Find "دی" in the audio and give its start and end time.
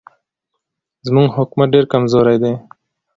2.43-2.53